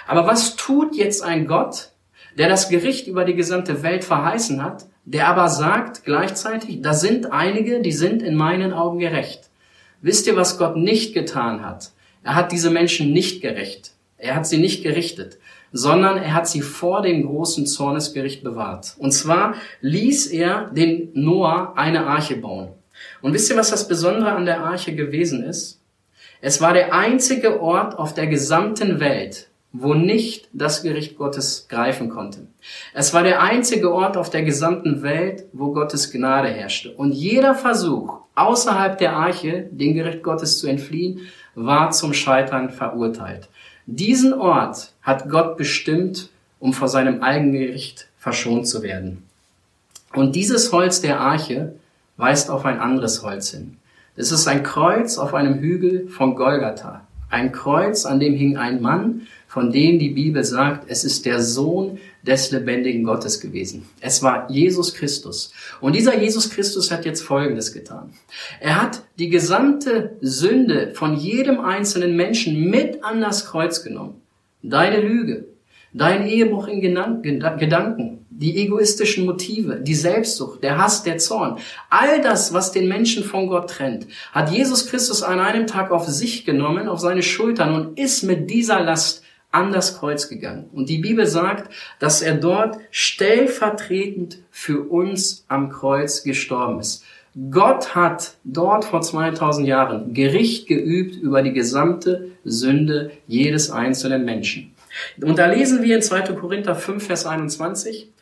Aber 0.06 0.26
was 0.26 0.56
tut 0.56 0.94
jetzt 0.94 1.22
ein 1.22 1.46
Gott, 1.46 1.90
der 2.38 2.48
das 2.48 2.68
Gericht 2.68 3.06
über 3.06 3.24
die 3.24 3.34
gesamte 3.34 3.82
Welt 3.82 4.04
verheißen 4.04 4.62
hat, 4.62 4.86
der 5.04 5.28
aber 5.28 5.48
sagt 5.48 6.04
gleichzeitig, 6.04 6.80
da 6.82 6.94
sind 6.94 7.32
einige, 7.32 7.80
die 7.80 7.92
sind 7.92 8.22
in 8.22 8.36
meinen 8.36 8.72
Augen 8.72 8.98
gerecht. 8.98 9.50
Wisst 10.00 10.26
ihr, 10.26 10.36
was 10.36 10.58
Gott 10.58 10.76
nicht 10.76 11.14
getan 11.14 11.64
hat? 11.64 11.90
Er 12.22 12.34
hat 12.34 12.52
diese 12.52 12.70
Menschen 12.70 13.12
nicht 13.12 13.42
gerecht. 13.42 13.92
Er 14.16 14.36
hat 14.36 14.46
sie 14.46 14.56
nicht 14.56 14.82
gerichtet, 14.82 15.38
sondern 15.72 16.16
er 16.16 16.32
hat 16.32 16.48
sie 16.48 16.62
vor 16.62 17.02
dem 17.02 17.26
großen 17.26 17.66
Zornesgericht 17.66 18.42
bewahrt. 18.42 18.94
Und 18.98 19.12
zwar 19.12 19.54
ließ 19.82 20.28
er 20.28 20.70
den 20.70 21.10
Noah 21.12 21.74
eine 21.76 22.06
Arche 22.06 22.36
bauen. 22.36 22.68
Und 23.22 23.32
wisst 23.32 23.50
ihr, 23.50 23.56
was 23.56 23.70
das 23.70 23.88
Besondere 23.88 24.32
an 24.32 24.46
der 24.46 24.60
Arche 24.60 24.94
gewesen 24.94 25.44
ist? 25.44 25.80
Es 26.40 26.60
war 26.60 26.74
der 26.74 26.92
einzige 26.92 27.62
Ort 27.62 27.98
auf 27.98 28.12
der 28.12 28.26
gesamten 28.26 29.00
Welt, 29.00 29.48
wo 29.72 29.94
nicht 29.94 30.48
das 30.52 30.82
Gericht 30.82 31.16
Gottes 31.16 31.66
greifen 31.68 32.10
konnte. 32.10 32.46
Es 32.92 33.14
war 33.14 33.22
der 33.22 33.42
einzige 33.42 33.92
Ort 33.92 34.16
auf 34.16 34.30
der 34.30 34.42
gesamten 34.42 35.02
Welt, 35.02 35.44
wo 35.52 35.72
Gottes 35.72 36.12
Gnade 36.12 36.48
herrschte. 36.48 36.92
Und 36.92 37.12
jeder 37.12 37.54
Versuch, 37.54 38.20
außerhalb 38.34 38.98
der 38.98 39.14
Arche 39.14 39.68
dem 39.70 39.94
Gericht 39.94 40.22
Gottes 40.22 40.58
zu 40.58 40.66
entfliehen, 40.66 41.22
war 41.54 41.90
zum 41.90 42.12
Scheitern 42.12 42.70
verurteilt. 42.70 43.48
Diesen 43.86 44.32
Ort 44.32 44.92
hat 45.02 45.28
Gott 45.28 45.56
bestimmt, 45.56 46.30
um 46.60 46.72
vor 46.72 46.88
seinem 46.88 47.22
eigenen 47.22 47.52
Gericht 47.52 48.08
verschont 48.16 48.66
zu 48.68 48.82
werden. 48.82 49.24
Und 50.14 50.36
dieses 50.36 50.72
Holz 50.72 51.00
der 51.00 51.20
Arche 51.20 51.74
weist 52.16 52.50
auf 52.50 52.64
ein 52.64 52.78
anderes 52.78 53.22
Holz 53.22 53.50
hin. 53.50 53.78
Es 54.16 54.30
ist 54.30 54.46
ein 54.46 54.62
Kreuz 54.62 55.18
auf 55.18 55.34
einem 55.34 55.58
Hügel 55.58 56.08
von 56.08 56.36
Golgatha. 56.36 57.06
Ein 57.30 57.50
Kreuz, 57.50 58.06
an 58.06 58.20
dem 58.20 58.34
hing 58.34 58.56
ein 58.56 58.80
Mann, 58.80 59.22
von 59.48 59.72
dem 59.72 59.98
die 59.98 60.10
Bibel 60.10 60.44
sagt, 60.44 60.88
es 60.88 61.04
ist 61.04 61.26
der 61.26 61.40
Sohn 61.40 61.98
des 62.22 62.52
lebendigen 62.52 63.04
Gottes 63.04 63.40
gewesen. 63.40 63.86
Es 64.00 64.22
war 64.22 64.50
Jesus 64.50 64.94
Christus. 64.94 65.52
Und 65.80 65.96
dieser 65.96 66.16
Jesus 66.16 66.50
Christus 66.50 66.90
hat 66.90 67.04
jetzt 67.04 67.22
Folgendes 67.22 67.72
getan. 67.72 68.12
Er 68.60 68.80
hat 68.80 69.02
die 69.18 69.28
gesamte 69.30 70.16
Sünde 70.20 70.92
von 70.94 71.16
jedem 71.16 71.60
einzelnen 71.60 72.14
Menschen 72.14 72.70
mit 72.70 73.02
an 73.02 73.20
das 73.20 73.46
Kreuz 73.46 73.82
genommen. 73.82 74.20
Deine 74.62 75.00
Lüge, 75.00 75.46
dein 75.92 76.26
Ehebruch 76.26 76.68
in 76.68 76.80
Gedanken, 76.80 78.13
die 78.36 78.56
egoistischen 78.58 79.26
Motive, 79.26 79.76
die 79.80 79.94
Selbstsucht, 79.94 80.62
der 80.64 80.78
Hass, 80.78 81.04
der 81.04 81.18
Zorn, 81.18 81.58
all 81.88 82.20
das, 82.20 82.52
was 82.52 82.72
den 82.72 82.88
Menschen 82.88 83.22
von 83.22 83.46
Gott 83.46 83.70
trennt, 83.70 84.06
hat 84.32 84.50
Jesus 84.50 84.86
Christus 84.86 85.22
an 85.22 85.38
einem 85.38 85.68
Tag 85.68 85.92
auf 85.92 86.08
sich 86.08 86.44
genommen, 86.44 86.88
auf 86.88 86.98
seine 86.98 87.22
Schultern 87.22 87.74
und 87.74 87.98
ist 87.98 88.24
mit 88.24 88.50
dieser 88.50 88.80
Last 88.80 89.22
an 89.52 89.70
das 89.70 89.98
Kreuz 89.98 90.28
gegangen. 90.28 90.68
Und 90.72 90.88
die 90.88 90.98
Bibel 90.98 91.26
sagt, 91.26 91.72
dass 92.00 92.22
er 92.22 92.34
dort 92.34 92.78
stellvertretend 92.90 94.38
für 94.50 94.80
uns 94.80 95.44
am 95.46 95.70
Kreuz 95.70 96.24
gestorben 96.24 96.80
ist. 96.80 97.04
Gott 97.50 97.94
hat 97.94 98.34
dort 98.42 98.84
vor 98.84 99.00
2000 99.00 99.66
Jahren 99.66 100.12
Gericht 100.12 100.66
geübt 100.66 101.16
über 101.16 101.42
die 101.42 101.52
gesamte 101.52 102.30
Sünde 102.44 103.12
jedes 103.28 103.70
einzelnen 103.70 104.24
Menschen. 104.24 104.73
Und 105.20 105.38
da 105.38 105.46
lesen 105.46 105.82
wir 105.82 105.96
in 105.96 106.02
2. 106.02 106.34
Korinther 106.34 106.74
5, 106.74 107.06
Vers 107.06 107.26
21, 107.26 108.12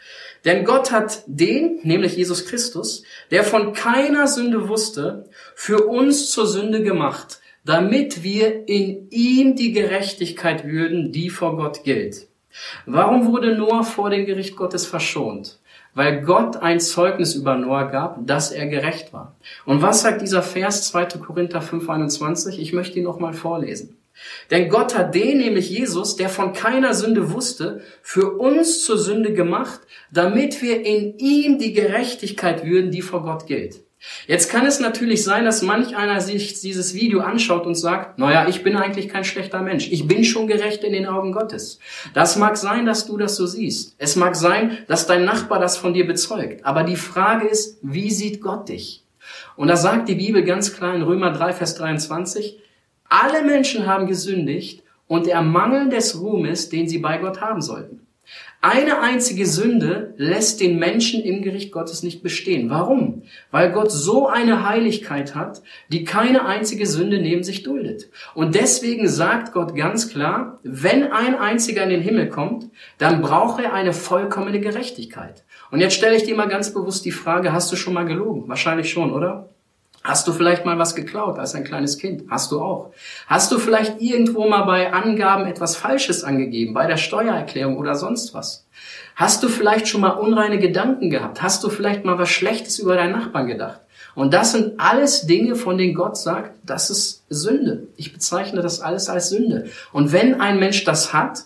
denn 0.44 0.64
Gott 0.64 0.90
hat 0.90 1.22
den, 1.26 1.78
nämlich 1.82 2.16
Jesus 2.16 2.46
Christus, 2.46 3.04
der 3.30 3.44
von 3.44 3.72
keiner 3.72 4.26
Sünde 4.26 4.68
wusste, 4.68 5.28
für 5.54 5.86
uns 5.86 6.30
zur 6.30 6.46
Sünde 6.46 6.82
gemacht, 6.82 7.40
damit 7.64 8.24
wir 8.24 8.68
in 8.68 9.08
ihm 9.10 9.54
die 9.54 9.72
Gerechtigkeit 9.72 10.66
würden, 10.66 11.12
die 11.12 11.30
vor 11.30 11.56
Gott 11.56 11.84
gilt. 11.84 12.26
Warum 12.86 13.26
wurde 13.26 13.56
Noah 13.56 13.84
vor 13.84 14.10
dem 14.10 14.26
Gericht 14.26 14.56
Gottes 14.56 14.84
verschont? 14.84 15.58
Weil 15.94 16.22
Gott 16.22 16.56
ein 16.56 16.80
Zeugnis 16.80 17.34
über 17.34 17.54
Noah 17.54 17.84
gab, 17.84 18.26
dass 18.26 18.50
er 18.50 18.66
gerecht 18.66 19.12
war. 19.12 19.36
Und 19.64 19.82
was 19.82 20.02
sagt 20.02 20.22
dieser 20.22 20.42
Vers 20.42 20.88
2. 20.88 21.18
Korinther 21.18 21.62
5,21? 21.62 22.58
Ich 22.58 22.72
möchte 22.72 22.98
ihn 22.98 23.04
nochmal 23.04 23.34
vorlesen. 23.34 23.96
Denn 24.50 24.68
Gott 24.68 24.96
hat 24.96 25.14
den, 25.14 25.38
nämlich 25.38 25.70
Jesus, 25.70 26.16
der 26.16 26.28
von 26.28 26.52
keiner 26.52 26.94
Sünde 26.94 27.32
wusste, 27.32 27.82
für 28.02 28.38
uns 28.38 28.84
zur 28.84 28.98
Sünde 28.98 29.32
gemacht, 29.32 29.80
damit 30.12 30.62
wir 30.62 30.84
in 30.84 31.16
ihm 31.18 31.58
die 31.58 31.72
Gerechtigkeit 31.72 32.64
würden, 32.64 32.90
die 32.90 33.02
vor 33.02 33.22
Gott 33.22 33.46
gilt. 33.46 33.82
Jetzt 34.26 34.50
kann 34.50 34.66
es 34.66 34.80
natürlich 34.80 35.22
sein, 35.22 35.44
dass 35.44 35.62
manch 35.62 35.96
einer 35.96 36.20
sich 36.20 36.60
dieses 36.60 36.94
Video 36.94 37.20
anschaut 37.20 37.66
und 37.66 37.76
sagt, 37.76 38.18
naja, 38.18 38.48
ich 38.48 38.64
bin 38.64 38.76
eigentlich 38.76 39.08
kein 39.08 39.24
schlechter 39.24 39.62
Mensch. 39.62 39.90
Ich 39.92 40.08
bin 40.08 40.24
schon 40.24 40.48
gerecht 40.48 40.82
in 40.82 40.92
den 40.92 41.06
Augen 41.06 41.32
Gottes. 41.32 41.78
Das 42.12 42.36
mag 42.36 42.56
sein, 42.56 42.84
dass 42.84 43.06
du 43.06 43.16
das 43.16 43.36
so 43.36 43.46
siehst. 43.46 43.94
Es 43.98 44.16
mag 44.16 44.34
sein, 44.34 44.78
dass 44.88 45.06
dein 45.06 45.24
Nachbar 45.24 45.60
das 45.60 45.76
von 45.76 45.94
dir 45.94 46.06
bezeugt. 46.06 46.66
Aber 46.66 46.82
die 46.82 46.96
Frage 46.96 47.46
ist, 47.46 47.78
wie 47.82 48.10
sieht 48.10 48.40
Gott 48.40 48.68
dich? 48.68 49.04
Und 49.54 49.68
da 49.68 49.76
sagt 49.76 50.08
die 50.08 50.16
Bibel 50.16 50.42
ganz 50.42 50.74
klar 50.74 50.94
in 50.94 51.02
Römer 51.02 51.30
3, 51.30 51.52
Vers 51.52 51.76
23, 51.76 52.58
alle 53.12 53.44
Menschen 53.44 53.86
haben 53.86 54.06
gesündigt 54.06 54.82
und 55.06 55.26
der 55.26 55.42
Mangel 55.42 55.90
des 55.90 56.18
Ruhmes, 56.18 56.70
den 56.70 56.88
sie 56.88 56.98
bei 56.98 57.18
Gott 57.18 57.42
haben 57.42 57.60
sollten. 57.60 58.06
Eine 58.62 59.00
einzige 59.00 59.44
Sünde 59.44 60.14
lässt 60.16 60.60
den 60.60 60.78
Menschen 60.78 61.20
im 61.22 61.42
Gericht 61.42 61.72
Gottes 61.72 62.02
nicht 62.02 62.22
bestehen. 62.22 62.70
Warum? 62.70 63.22
Weil 63.50 63.72
Gott 63.72 63.90
so 63.90 64.28
eine 64.28 64.66
Heiligkeit 64.66 65.34
hat, 65.34 65.60
die 65.88 66.04
keine 66.04 66.46
einzige 66.46 66.86
Sünde 66.86 67.20
neben 67.20 67.42
sich 67.42 67.64
duldet. 67.64 68.08
Und 68.34 68.54
deswegen 68.54 69.08
sagt 69.08 69.52
Gott 69.52 69.74
ganz 69.74 70.08
klar, 70.08 70.60
wenn 70.62 71.12
ein 71.12 71.34
einziger 71.34 71.82
in 71.82 71.90
den 71.90 72.02
Himmel 72.02 72.28
kommt, 72.28 72.70
dann 72.98 73.20
braucht 73.20 73.60
er 73.62 73.74
eine 73.74 73.92
vollkommene 73.92 74.60
Gerechtigkeit. 74.60 75.44
Und 75.70 75.80
jetzt 75.80 75.94
stelle 75.94 76.16
ich 76.16 76.22
dir 76.22 76.36
mal 76.36 76.48
ganz 76.48 76.72
bewusst 76.72 77.04
die 77.04 77.12
Frage, 77.12 77.52
hast 77.52 77.70
du 77.72 77.76
schon 77.76 77.94
mal 77.94 78.06
gelogen? 78.06 78.48
Wahrscheinlich 78.48 78.90
schon, 78.90 79.12
oder? 79.12 79.50
Hast 80.04 80.26
du 80.26 80.32
vielleicht 80.32 80.64
mal 80.64 80.78
was 80.78 80.96
geklaut 80.96 81.38
als 81.38 81.54
ein 81.54 81.62
kleines 81.62 81.96
Kind? 81.96 82.24
Hast 82.28 82.50
du 82.50 82.60
auch. 82.60 82.90
Hast 83.28 83.52
du 83.52 83.58
vielleicht 83.58 84.00
irgendwo 84.00 84.48
mal 84.48 84.64
bei 84.64 84.92
Angaben 84.92 85.46
etwas 85.46 85.76
Falsches 85.76 86.24
angegeben, 86.24 86.74
bei 86.74 86.86
der 86.86 86.96
Steuererklärung 86.96 87.76
oder 87.76 87.94
sonst 87.94 88.34
was? 88.34 88.66
Hast 89.14 89.44
du 89.44 89.48
vielleicht 89.48 89.86
schon 89.86 90.00
mal 90.00 90.10
unreine 90.10 90.58
Gedanken 90.58 91.08
gehabt? 91.08 91.40
Hast 91.40 91.62
du 91.62 91.70
vielleicht 91.70 92.04
mal 92.04 92.18
was 92.18 92.30
Schlechtes 92.30 92.80
über 92.80 92.96
deinen 92.96 93.12
Nachbarn 93.12 93.46
gedacht? 93.46 93.80
Und 94.14 94.34
das 94.34 94.52
sind 94.52 94.78
alles 94.78 95.26
Dinge, 95.26 95.54
von 95.54 95.78
denen 95.78 95.94
Gott 95.94 96.16
sagt, 96.16 96.52
das 96.66 96.90
ist 96.90 97.24
Sünde. 97.28 97.86
Ich 97.96 98.12
bezeichne 98.12 98.60
das 98.60 98.80
alles 98.80 99.08
als 99.08 99.28
Sünde. 99.28 99.70
Und 99.92 100.12
wenn 100.12 100.40
ein 100.40 100.58
Mensch 100.58 100.84
das 100.84 101.12
hat, 101.12 101.44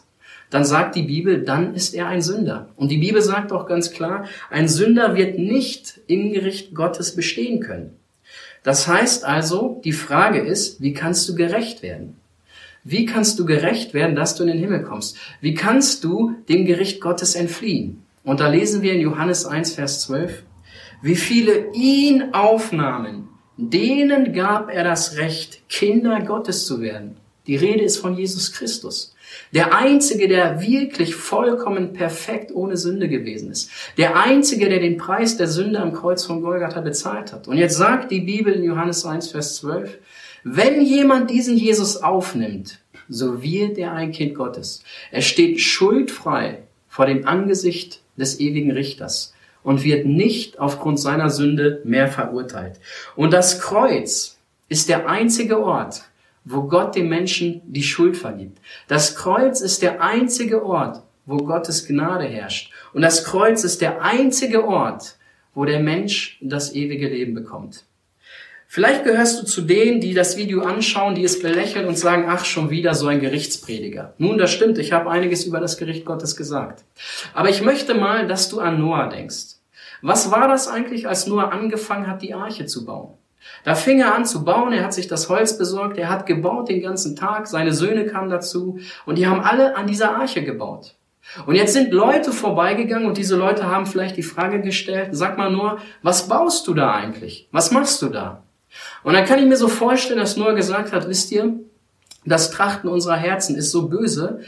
dann 0.51 0.65
sagt 0.65 0.95
die 0.95 1.03
Bibel, 1.03 1.43
dann 1.43 1.75
ist 1.75 1.95
er 1.95 2.07
ein 2.07 2.23
Sünder. 2.23 2.69
Und 2.77 2.89
die 2.89 2.99
Bibel 2.99 3.21
sagt 3.21 3.53
auch 3.53 3.67
ganz 3.67 3.91
klar, 3.91 4.25
ein 4.51 4.69
Sünder 4.69 5.15
wird 5.17 5.39
nicht 5.39 6.01
im 6.07 6.33
Gericht 6.33 6.75
Gottes 6.75 7.15
bestehen 7.15 7.61
können. 7.61 7.97
Das 8.63 8.89
heißt 8.89 9.25
also, 9.25 9.81
die 9.85 9.93
Frage 9.93 10.41
ist, 10.41 10.81
wie 10.81 10.93
kannst 10.93 11.29
du 11.29 11.35
gerecht 11.35 11.83
werden? 11.83 12.17
Wie 12.83 13.05
kannst 13.05 13.39
du 13.39 13.47
gerecht 13.47 13.95
werden, 13.95 14.15
dass 14.15 14.37
du 14.37 14.45
in 14.45 14.49
den 14.49 14.59
Himmel 14.59 14.83
kommst? 14.83 15.17
Wie 15.41 15.55
kannst 15.55 16.05
du 16.05 16.37
dem 16.49 16.67
Gericht 16.67 17.01
Gottes 17.01 17.35
entfliehen? 17.35 18.03
Und 18.23 18.41
da 18.41 18.49
lesen 18.49 18.83
wir 18.83 18.93
in 18.93 19.01
Johannes 19.01 19.45
1, 19.45 19.73
Vers 19.73 20.03
12, 20.03 20.43
wie 21.03 21.17
viele 21.17 21.73
ihn 21.75 22.33
aufnahmen, 22.33 23.29
denen 23.57 24.33
gab 24.33 24.71
er 24.71 24.85
das 24.85 25.17
Recht, 25.17 25.69
Kinder 25.69 26.21
Gottes 26.21 26.67
zu 26.67 26.81
werden. 26.81 27.17
Die 27.47 27.57
Rede 27.57 27.83
ist 27.83 27.99
von 27.99 28.17
Jesus 28.17 28.53
Christus. 28.53 29.16
Der 29.53 29.75
Einzige, 29.75 30.29
der 30.29 30.61
wirklich 30.61 31.15
vollkommen 31.15 31.93
perfekt 31.93 32.51
ohne 32.55 32.77
Sünde 32.77 33.09
gewesen 33.09 33.51
ist. 33.51 33.71
Der 33.97 34.17
Einzige, 34.17 34.69
der 34.69 34.81
den 34.81 34.97
Preis 34.97 35.37
der 35.37 35.47
Sünde 35.47 35.81
am 35.81 35.93
Kreuz 35.93 36.25
von 36.25 36.43
Golgatha 36.43 36.81
bezahlt 36.81 37.33
hat. 37.33 37.49
Und 37.49 37.57
jetzt 37.57 37.77
sagt 37.77 38.11
die 38.11 38.21
Bibel 38.21 38.53
in 38.53 38.65
Johannes 38.65 39.05
1, 39.05 39.31
Vers 39.31 39.57
12, 39.57 39.99
wenn 40.45 40.81
jemand 40.81 41.31
diesen 41.31 41.57
Jesus 41.57 41.97
aufnimmt, 41.97 42.81
so 43.09 43.43
wird 43.43 43.79
er 43.79 43.93
ein 43.93 44.13
Kind 44.13 44.35
Gottes. 44.35 44.83
Er 45.11 45.23
steht 45.23 45.61
schuldfrei 45.61 46.63
vor 46.89 47.07
dem 47.07 47.27
Angesicht 47.27 48.01
des 48.17 48.41
ewigen 48.41 48.71
Richters 48.71 49.35
und 49.63 49.85
wird 49.85 50.07
nicht 50.07 50.59
aufgrund 50.59 51.01
seiner 51.01 51.31
Sünde 51.31 51.81
mehr 51.85 52.09
verurteilt. 52.09 52.79
Und 53.17 53.33
das 53.33 53.61
Kreuz 53.61 54.39
ist 54.69 54.89
der 54.89 55.09
einzige 55.09 55.63
Ort, 55.63 56.03
wo 56.47 56.63
Gott 56.63 56.95
dem 56.95 57.09
Menschen 57.09 57.61
die 57.67 57.83
Schuld 57.83 58.17
vergibt. 58.17 58.59
Das 58.87 59.17
Kreuz 59.17 59.61
ist 59.61 59.83
der 59.83 60.01
einzige 60.01 60.65
Ort, 60.65 61.03
wo 61.27 61.39
Gottes 61.39 61.87
Gnade 61.87 62.25
herrscht. 62.25 62.73
Und 62.95 63.03
das 63.03 63.25
Kreuz 63.25 63.65
ist 63.65 63.83
der 63.83 64.01
einzige 64.01 64.67
Ort, 64.67 65.17
wo 65.55 65.65
der 65.65 65.81
Mensch 65.81 66.39
das 66.41 66.73
ewige 66.75 67.09
Leben 67.09 67.35
bekommt. 67.35 67.85
Vielleicht 68.69 69.05
gehörst 69.05 69.41
du 69.41 69.47
zu 69.47 69.63
denen, 69.63 70.01
die 70.01 70.15
das 70.15 70.37
Video 70.37 70.63
anschauen, 70.63 71.15
die 71.15 71.25
es 71.25 71.41
belächeln 71.41 71.87
und 71.87 71.99
sagen, 71.99 72.27
ach, 72.29 72.45
schon 72.45 72.71
wieder 72.71 72.95
so 72.95 73.09
ein 73.09 73.21
Gerichtsprediger. 73.21 74.15
Nun, 74.19 74.39
das 74.39 74.53
stimmt, 74.53 74.79
ich 74.79 74.93
habe 74.93 75.11
einiges 75.11 75.45
über 75.45 75.61
das 75.61 75.79
Gericht 75.79 76.05
Gottes 76.05 76.37
gesagt. 76.37 76.85
Aber 77.35 77.49
ich 77.49 77.63
möchte 77.63 77.95
mal, 77.95 78.29
dass 78.29 78.49
du 78.49 78.61
an 78.61 78.81
Noah 78.81 79.09
denkst. 79.09 79.57
Was 80.03 80.31
war 80.31 80.47
das 80.47 80.69
eigentlich, 80.69 81.09
als 81.09 81.27
Noah 81.27 81.53
angefangen 81.53 82.07
hat, 82.07 82.23
die 82.23 82.35
Arche 82.35 82.67
zu 82.67 82.85
bauen? 82.85 83.15
Da 83.65 83.75
fing 83.75 84.01
er 84.01 84.15
an 84.15 84.25
zu 84.25 84.45
bauen, 84.45 84.73
er 84.73 84.85
hat 84.85 84.95
sich 84.95 85.09
das 85.09 85.29
Holz 85.29 85.59
besorgt, 85.59 85.99
er 85.99 86.09
hat 86.09 86.27
gebaut 86.27 86.69
den 86.69 86.83
ganzen 86.83 87.17
Tag, 87.17 87.47
seine 87.47 87.73
Söhne 87.73 88.07
kamen 88.07 88.31
dazu 88.31 88.79
und 89.05 89.19
die 89.19 89.27
haben 89.27 89.41
alle 89.41 89.77
an 89.77 89.87
dieser 89.87 90.17
Arche 90.17 90.45
gebaut. 90.45 90.95
Und 91.47 91.57
jetzt 91.57 91.73
sind 91.73 91.93
Leute 91.93 92.33
vorbeigegangen 92.33 93.07
und 93.07 93.19
diese 93.19 93.37
Leute 93.37 93.67
haben 93.67 93.87
vielleicht 93.87 94.17
die 94.17 94.23
Frage 94.23 94.61
gestellt, 94.61 95.09
sag 95.13 95.37
mal 95.37 95.51
nur, 95.51 95.79
was 96.03 96.29
baust 96.29 96.67
du 96.69 96.75
da 96.75 96.95
eigentlich? 96.95 97.49
Was 97.51 97.73
machst 97.73 98.01
du 98.03 98.07
da? 98.07 98.43
Und 99.03 99.15
dann 99.15 99.25
kann 99.25 99.39
ich 99.39 99.47
mir 99.47 99.57
so 99.57 99.69
vorstellen, 99.69 100.19
dass 100.19 100.37
Noah 100.37 100.55
gesagt 100.55 100.93
hat, 100.93 101.09
wisst 101.09 101.33
ihr, 101.33 101.55
das 102.25 102.51
Trachten 102.51 102.89
unserer 102.89 103.17
Herzen 103.17 103.57
ist 103.57 103.71
so 103.71 103.89
böse, 103.89 104.41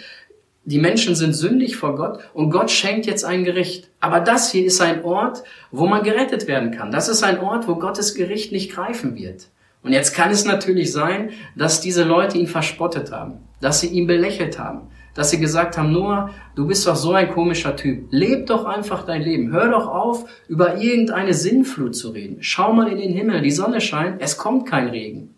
die 0.69 0.79
Menschen 0.79 1.15
sind 1.15 1.33
sündig 1.33 1.77
vor 1.77 1.97
Gott 1.97 2.21
und 2.35 2.51
Gott 2.51 2.71
schenkt 2.71 3.07
jetzt 3.07 3.25
ein 3.25 3.43
Gericht. 3.43 3.89
Aber 4.01 4.21
das 4.21 4.53
hier 4.53 4.67
ist 4.67 4.83
ein 4.83 5.03
Ort, 5.03 5.43
wo 5.71 5.87
man 5.87 6.03
gerettet 6.03 6.47
werden 6.47 6.73
kann. 6.73 6.91
Das 6.91 7.09
ist 7.09 7.23
ein 7.23 7.41
Ort, 7.41 7.67
wo 7.67 7.77
Gottes 7.77 8.15
Gericht 8.15 8.53
nicht 8.53 8.73
greifen 8.73 9.17
wird. 9.17 9.49
Und 9.83 9.93
jetzt 9.93 10.15
kann 10.15 10.31
es 10.31 10.45
natürlich 10.45 10.93
sein, 10.93 11.31
dass 11.57 11.81
diese 11.81 12.05
Leute 12.05 12.37
ihn 12.37 12.47
verspottet 12.47 13.11
haben, 13.13 13.39
dass 13.63 13.81
sie 13.81 13.87
ihn 13.87 14.07
belächelt 14.07 14.59
haben, 14.59 14.89
dass 15.15 15.31
sie 15.31 15.41
gesagt 15.41 15.79
haben, 15.79 15.91
Noah, 15.91 16.35
du 16.55 16.67
bist 16.67 16.87
doch 16.87 16.97
so 16.97 17.13
ein 17.13 17.31
komischer 17.31 17.75
Typ. 17.75 18.09
Leb 18.11 18.45
doch 18.49 18.67
einfach 18.67 19.07
dein 19.07 19.23
Leben. 19.23 19.51
Hör 19.51 19.71
doch 19.71 19.87
auf, 19.87 20.29
über 20.49 20.77
irgendeine 20.77 21.33
Sinnflut 21.33 21.97
zu 21.97 22.11
reden. 22.11 22.39
Schau 22.41 22.75
mal 22.75 22.93
in 22.93 22.99
den 22.99 23.15
Himmel, 23.15 23.41
die 23.41 23.51
Sonne 23.53 23.81
scheint, 23.81 24.21
es 24.21 24.37
kommt 24.37 24.69
kein 24.69 24.89
Regen. 24.89 25.35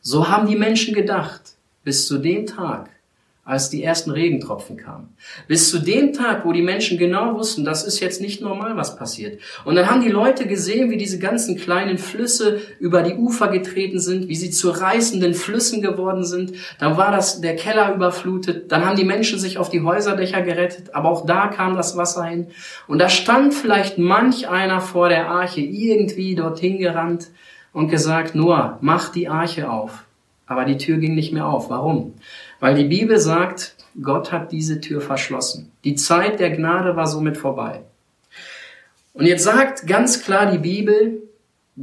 So 0.00 0.28
haben 0.28 0.48
die 0.48 0.56
Menschen 0.56 0.92
gedacht, 0.92 1.52
bis 1.84 2.08
zu 2.08 2.18
dem 2.18 2.46
Tag, 2.46 2.90
als 3.44 3.70
die 3.70 3.82
ersten 3.82 4.10
Regentropfen 4.10 4.76
kamen. 4.76 5.08
Bis 5.48 5.70
zu 5.70 5.78
dem 5.78 6.12
Tag, 6.12 6.44
wo 6.44 6.52
die 6.52 6.62
Menschen 6.62 6.98
genau 6.98 7.34
wussten, 7.34 7.64
das 7.64 7.84
ist 7.84 7.98
jetzt 7.98 8.20
nicht 8.20 8.42
normal, 8.42 8.76
was 8.76 8.96
passiert. 8.96 9.40
Und 9.64 9.76
dann 9.76 9.90
haben 9.90 10.02
die 10.02 10.10
Leute 10.10 10.46
gesehen, 10.46 10.90
wie 10.90 10.98
diese 10.98 11.18
ganzen 11.18 11.56
kleinen 11.56 11.98
Flüsse 11.98 12.60
über 12.78 13.02
die 13.02 13.14
Ufer 13.14 13.48
getreten 13.48 13.98
sind, 13.98 14.28
wie 14.28 14.36
sie 14.36 14.50
zu 14.50 14.70
reißenden 14.70 15.34
Flüssen 15.34 15.80
geworden 15.80 16.24
sind. 16.24 16.52
Dann 16.78 16.96
war 16.96 17.10
das 17.10 17.40
der 17.40 17.56
Keller 17.56 17.94
überflutet. 17.94 18.70
Dann 18.70 18.84
haben 18.84 18.96
die 18.96 19.04
Menschen 19.04 19.38
sich 19.38 19.56
auf 19.56 19.70
die 19.70 19.82
Häuserdächer 19.82 20.42
gerettet, 20.42 20.94
aber 20.94 21.08
auch 21.08 21.24
da 21.24 21.48
kam 21.48 21.76
das 21.76 21.96
Wasser 21.96 22.24
hin. 22.24 22.48
Und 22.86 22.98
da 22.98 23.08
stand 23.08 23.54
vielleicht 23.54 23.96
manch 23.98 24.48
einer 24.48 24.80
vor 24.80 25.08
der 25.08 25.28
Arche 25.28 25.60
irgendwie 25.60 26.34
dorthin 26.34 26.78
gerannt 26.78 27.28
und 27.72 27.88
gesagt, 27.88 28.34
Noah, 28.34 28.78
mach 28.80 29.10
die 29.10 29.28
Arche 29.28 29.70
auf. 29.70 30.04
Aber 30.50 30.64
die 30.64 30.78
Tür 30.78 30.96
ging 30.98 31.14
nicht 31.14 31.32
mehr 31.32 31.46
auf. 31.46 31.70
Warum? 31.70 32.14
Weil 32.58 32.74
die 32.74 32.88
Bibel 32.88 33.20
sagt, 33.20 33.76
Gott 34.02 34.32
hat 34.32 34.50
diese 34.50 34.80
Tür 34.80 35.00
verschlossen. 35.00 35.70
Die 35.84 35.94
Zeit 35.94 36.40
der 36.40 36.50
Gnade 36.50 36.96
war 36.96 37.06
somit 37.06 37.36
vorbei. 37.36 37.82
Und 39.14 39.26
jetzt 39.26 39.44
sagt 39.44 39.86
ganz 39.86 40.24
klar 40.24 40.50
die 40.50 40.58
Bibel, 40.58 41.22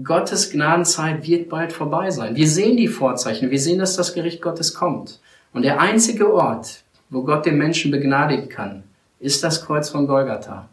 Gottes 0.04 0.52
Gnadenzeit 0.52 1.26
wird 1.26 1.48
bald 1.48 1.72
vorbei 1.72 2.12
sein. 2.12 2.36
Wir 2.36 2.50
sehen 2.50 2.76
die 2.76 2.90
Vorzeichen, 2.90 3.52
wir 3.52 3.60
sehen, 3.60 3.80
dass 3.80 3.96
das 3.96 4.14
Gericht 4.14 4.42
Gottes 4.42 4.74
kommt. 4.74 5.22
Und 5.54 5.64
der 5.64 5.80
einzige 5.80 6.34
Ort, 6.34 6.84
wo 7.10 7.24
Gott 7.24 7.46
den 7.46 7.58
Menschen 7.58 7.90
begnadigen 7.90 8.50
kann, 8.50 8.84
ist 9.22 9.46
das 9.46 9.66
Kreuz 9.66 9.88
von 9.90 10.08
Golgatha. 10.08 10.68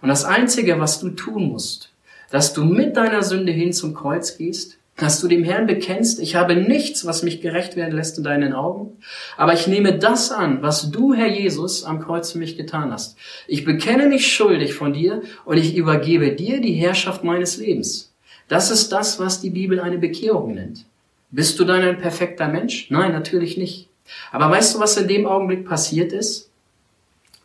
Und 0.00 0.10
das 0.10 0.24
Einzige, 0.24 0.78
was 0.78 1.00
du 1.00 1.10
tun 1.10 1.48
musst, 1.48 1.90
dass 2.30 2.52
du 2.52 2.64
mit 2.64 2.96
deiner 2.96 3.24
Sünde 3.24 3.50
hin 3.50 3.72
zum 3.72 3.94
Kreuz 3.94 4.38
gehst 4.38 4.78
dass 4.96 5.20
du 5.20 5.28
dem 5.28 5.42
Herrn 5.42 5.66
bekennst, 5.66 6.20
ich 6.20 6.36
habe 6.36 6.54
nichts, 6.54 7.06
was 7.06 7.22
mich 7.22 7.40
gerecht 7.40 7.76
werden 7.76 7.96
lässt 7.96 8.18
in 8.18 8.24
deinen 8.24 8.52
Augen, 8.52 8.98
aber 9.36 9.54
ich 9.54 9.66
nehme 9.66 9.98
das 9.98 10.30
an, 10.30 10.62
was 10.62 10.90
du, 10.90 11.14
Herr 11.14 11.28
Jesus, 11.28 11.84
am 11.84 12.00
Kreuz 12.00 12.32
für 12.32 12.38
mich 12.38 12.56
getan 12.56 12.92
hast. 12.92 13.16
Ich 13.48 13.64
bekenne 13.64 14.06
mich 14.06 14.32
schuldig 14.32 14.74
von 14.74 14.92
dir 14.92 15.22
und 15.44 15.56
ich 15.56 15.76
übergebe 15.76 16.32
dir 16.32 16.60
die 16.60 16.74
Herrschaft 16.74 17.24
meines 17.24 17.56
Lebens. 17.56 18.12
Das 18.48 18.70
ist 18.70 18.92
das, 18.92 19.18
was 19.18 19.40
die 19.40 19.50
Bibel 19.50 19.80
eine 19.80 19.98
Bekehrung 19.98 20.54
nennt. 20.54 20.84
Bist 21.30 21.58
du 21.58 21.64
dann 21.64 21.80
ein 21.80 21.98
perfekter 21.98 22.48
Mensch? 22.48 22.90
Nein, 22.90 23.12
natürlich 23.12 23.56
nicht. 23.56 23.88
Aber 24.30 24.50
weißt 24.50 24.74
du, 24.74 24.80
was 24.80 24.98
in 24.98 25.08
dem 25.08 25.26
Augenblick 25.26 25.66
passiert 25.66 26.12
ist? 26.12 26.50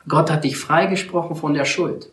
Gott 0.10 0.30
hat 0.30 0.44
dich 0.44 0.58
freigesprochen 0.58 1.38
von 1.38 1.54
der 1.54 1.66
Schuld. 1.66 2.10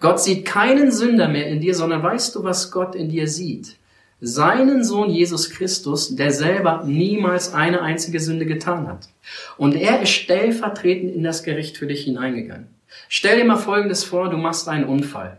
Gott 0.00 0.20
sieht 0.20 0.44
keinen 0.44 0.90
Sünder 0.92 1.28
mehr 1.28 1.46
in 1.46 1.60
dir, 1.60 1.74
sondern 1.74 2.02
weißt 2.02 2.34
du, 2.34 2.44
was 2.44 2.70
Gott 2.70 2.94
in 2.94 3.08
dir 3.08 3.28
sieht? 3.28 3.76
Seinen 4.20 4.84
Sohn 4.84 5.10
Jesus 5.10 5.50
Christus, 5.50 6.14
der 6.14 6.30
selber 6.30 6.84
niemals 6.84 7.54
eine 7.54 7.80
einzige 7.80 8.20
Sünde 8.20 8.46
getan 8.46 8.86
hat. 8.86 9.08
Und 9.56 9.74
er 9.74 10.02
ist 10.02 10.10
stellvertretend 10.10 11.14
in 11.14 11.22
das 11.22 11.42
Gericht 11.42 11.78
für 11.78 11.86
dich 11.86 12.04
hineingegangen. 12.04 12.68
Stell 13.08 13.38
dir 13.38 13.44
mal 13.44 13.56
Folgendes 13.56 14.04
vor, 14.04 14.28
du 14.28 14.36
machst 14.36 14.68
einen 14.68 14.84
Unfall. 14.84 15.38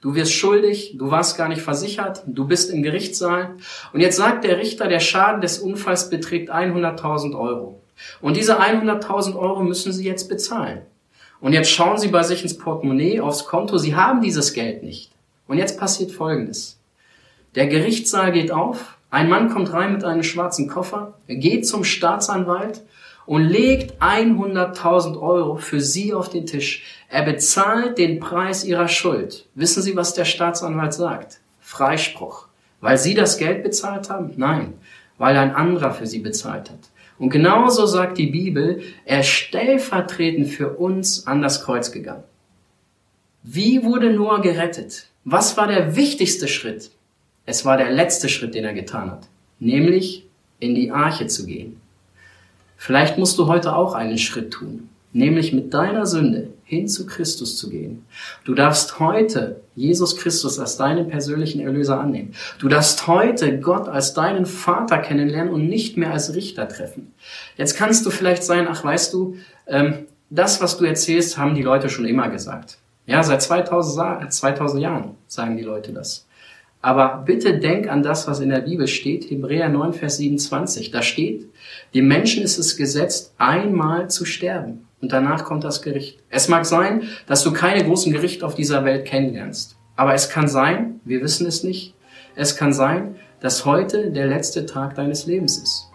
Du 0.00 0.14
wirst 0.14 0.32
schuldig, 0.32 0.94
du 0.96 1.10
warst 1.10 1.36
gar 1.36 1.48
nicht 1.48 1.60
versichert, 1.60 2.22
du 2.26 2.46
bist 2.46 2.70
im 2.70 2.84
Gerichtssaal 2.84 3.56
und 3.92 4.00
jetzt 4.00 4.16
sagt 4.16 4.44
der 4.44 4.58
Richter, 4.58 4.86
der 4.86 5.00
Schaden 5.00 5.40
des 5.40 5.58
Unfalls 5.58 6.08
beträgt 6.08 6.52
100.000 6.52 7.36
Euro. 7.36 7.80
Und 8.20 8.36
diese 8.36 8.60
100.000 8.60 9.36
Euro 9.36 9.64
müssen 9.64 9.92
Sie 9.92 10.04
jetzt 10.04 10.28
bezahlen. 10.28 10.82
Und 11.40 11.52
jetzt 11.52 11.70
schauen 11.70 11.98
Sie 11.98 12.08
bei 12.08 12.22
sich 12.22 12.42
ins 12.42 12.56
Portemonnaie, 12.56 13.20
aufs 13.20 13.46
Konto, 13.46 13.76
Sie 13.76 13.96
haben 13.96 14.22
dieses 14.22 14.52
Geld 14.52 14.84
nicht. 14.84 15.10
Und 15.48 15.58
jetzt 15.58 15.80
passiert 15.80 16.12
Folgendes. 16.12 16.77
Der 17.54 17.66
Gerichtssaal 17.66 18.32
geht 18.32 18.50
auf, 18.50 18.98
ein 19.10 19.28
Mann 19.28 19.48
kommt 19.48 19.72
rein 19.72 19.92
mit 19.92 20.04
einem 20.04 20.22
schwarzen 20.22 20.68
Koffer, 20.68 21.14
er 21.26 21.36
geht 21.36 21.66
zum 21.66 21.82
Staatsanwalt 21.82 22.82
und 23.24 23.42
legt 23.42 24.02
100.000 24.02 25.20
Euro 25.20 25.56
für 25.56 25.80
Sie 25.80 26.14
auf 26.14 26.28
den 26.28 26.46
Tisch. 26.46 26.84
Er 27.08 27.22
bezahlt 27.22 27.98
den 27.98 28.20
Preis 28.20 28.64
Ihrer 28.64 28.88
Schuld. 28.88 29.46
Wissen 29.54 29.82
Sie, 29.82 29.96
was 29.96 30.14
der 30.14 30.24
Staatsanwalt 30.24 30.94
sagt? 30.94 31.40
Freispruch. 31.60 32.48
Weil 32.80 32.96
Sie 32.96 33.14
das 33.14 33.38
Geld 33.38 33.62
bezahlt 33.62 34.08
haben? 34.08 34.32
Nein, 34.36 34.74
weil 35.18 35.36
ein 35.36 35.54
anderer 35.54 35.92
für 35.92 36.06
Sie 36.06 36.20
bezahlt 36.20 36.70
hat. 36.70 36.78
Und 37.18 37.30
genauso 37.30 37.86
sagt 37.86 38.16
die 38.18 38.28
Bibel, 38.28 38.82
er 39.04 39.22
stellvertretend 39.22 40.48
für 40.48 40.76
uns 40.76 41.26
an 41.26 41.42
das 41.42 41.64
Kreuz 41.64 41.92
gegangen. 41.92 42.24
Wie 43.42 43.82
wurde 43.84 44.12
Noah 44.12 44.40
gerettet? 44.40 45.06
Was 45.24 45.56
war 45.56 45.66
der 45.66 45.96
wichtigste 45.96 46.48
Schritt? 46.48 46.92
Es 47.50 47.64
war 47.64 47.78
der 47.78 47.90
letzte 47.90 48.28
Schritt, 48.28 48.54
den 48.54 48.66
er 48.66 48.74
getan 48.74 49.10
hat, 49.10 49.26
nämlich 49.58 50.26
in 50.60 50.74
die 50.74 50.90
Arche 50.90 51.28
zu 51.28 51.46
gehen. 51.46 51.80
Vielleicht 52.76 53.16
musst 53.16 53.38
du 53.38 53.46
heute 53.46 53.74
auch 53.74 53.94
einen 53.94 54.18
Schritt 54.18 54.50
tun, 54.50 54.90
nämlich 55.14 55.54
mit 55.54 55.72
deiner 55.72 56.04
Sünde 56.04 56.50
hin 56.64 56.88
zu 56.88 57.06
Christus 57.06 57.56
zu 57.56 57.70
gehen. 57.70 58.04
Du 58.44 58.54
darfst 58.54 59.00
heute 59.00 59.62
Jesus 59.74 60.18
Christus 60.18 60.58
als 60.58 60.76
deinen 60.76 61.08
persönlichen 61.08 61.60
Erlöser 61.62 61.98
annehmen. 61.98 62.34
Du 62.58 62.68
darfst 62.68 63.06
heute 63.06 63.58
Gott 63.60 63.88
als 63.88 64.12
deinen 64.12 64.44
Vater 64.44 64.98
kennenlernen 64.98 65.50
und 65.50 65.70
nicht 65.70 65.96
mehr 65.96 66.12
als 66.12 66.34
Richter 66.34 66.68
treffen. 66.68 67.14
Jetzt 67.56 67.78
kannst 67.78 68.04
du 68.04 68.10
vielleicht 68.10 68.42
sein, 68.42 68.68
ach 68.68 68.84
weißt 68.84 69.14
du, 69.14 69.38
ähm, 69.66 70.00
das, 70.28 70.60
was 70.60 70.76
du 70.76 70.84
erzählst, 70.84 71.38
haben 71.38 71.54
die 71.54 71.62
Leute 71.62 71.88
schon 71.88 72.04
immer 72.04 72.28
gesagt. 72.28 72.76
Ja, 73.06 73.22
seit 73.22 73.40
2000, 73.40 74.30
2000 74.30 74.82
Jahren 74.82 75.14
sagen 75.28 75.56
die 75.56 75.62
Leute 75.62 75.94
das. 75.94 76.27
Aber 76.80 77.24
bitte 77.26 77.58
denk 77.58 77.88
an 77.88 78.02
das, 78.02 78.28
was 78.28 78.40
in 78.40 78.50
der 78.50 78.60
Bibel 78.60 78.86
steht, 78.86 79.28
Hebräer 79.30 79.68
9, 79.68 79.92
Vers 79.94 80.18
27. 80.18 80.90
Da 80.90 81.02
steht, 81.02 81.48
dem 81.94 82.06
Menschen 82.06 82.42
ist 82.42 82.58
es 82.58 82.76
gesetzt, 82.76 83.34
einmal 83.38 84.08
zu 84.08 84.24
sterben. 84.24 84.86
Und 85.00 85.12
danach 85.12 85.44
kommt 85.44 85.64
das 85.64 85.82
Gericht. 85.82 86.20
Es 86.28 86.48
mag 86.48 86.66
sein, 86.66 87.04
dass 87.26 87.42
du 87.42 87.52
keine 87.52 87.84
großen 87.84 88.12
Gerichte 88.12 88.46
auf 88.46 88.54
dieser 88.54 88.84
Welt 88.84 89.04
kennenlernst. 89.06 89.76
Aber 89.96 90.14
es 90.14 90.28
kann 90.28 90.48
sein, 90.48 91.00
wir 91.04 91.22
wissen 91.22 91.46
es 91.46 91.64
nicht, 91.64 91.94
es 92.36 92.56
kann 92.56 92.72
sein, 92.72 93.16
dass 93.40 93.64
heute 93.64 94.10
der 94.10 94.26
letzte 94.26 94.66
Tag 94.66 94.94
deines 94.94 95.26
Lebens 95.26 95.58
ist. 95.58 95.88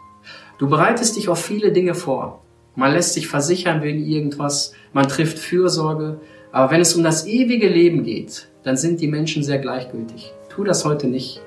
Du 0.57 0.69
bereitest 0.69 1.15
dich 1.15 1.29
auf 1.29 1.43
viele 1.43 1.71
Dinge 1.71 1.95
vor. 1.95 2.43
Man 2.75 2.91
lässt 2.91 3.13
sich 3.13 3.27
versichern 3.27 3.81
wegen 3.81 4.05
irgendwas, 4.05 4.73
man 4.93 5.07
trifft 5.07 5.39
Fürsorge. 5.39 6.19
Aber 6.51 6.71
wenn 6.71 6.81
es 6.81 6.95
um 6.95 7.03
das 7.03 7.27
ewige 7.27 7.67
Leben 7.67 8.03
geht, 8.03 8.47
dann 8.63 8.77
sind 8.77 9.01
die 9.01 9.07
Menschen 9.07 9.43
sehr 9.43 9.59
gleichgültig. 9.59 10.33
Tu 10.55 10.63
das 10.63 10.85
heute 10.85 11.07
nicht. 11.07 11.41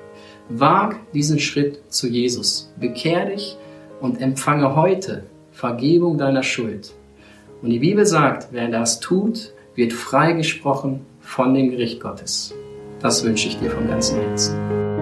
Wag 0.49 0.97
diesen 1.13 1.39
Schritt 1.39 1.81
zu 1.87 2.07
Jesus. 2.07 2.73
Bekehr 2.77 3.25
dich 3.25 3.55
und 4.01 4.19
empfange 4.21 4.75
heute 4.75 5.23
Vergebung 5.51 6.17
deiner 6.17 6.43
Schuld. 6.43 6.93
Und 7.61 7.69
die 7.69 7.79
Bibel 7.79 8.05
sagt, 8.05 8.49
wer 8.51 8.67
das 8.67 8.99
tut, 8.99 9.53
wird 9.75 9.93
freigesprochen 9.93 11.05
von 11.21 11.53
dem 11.53 11.71
Gericht 11.71 12.01
Gottes. 12.01 12.53
Das 13.01 13.23
wünsche 13.23 13.47
ich 13.47 13.57
dir 13.57 13.71
von 13.71 13.87
ganzem 13.87 14.19
Herzen. 14.19 14.96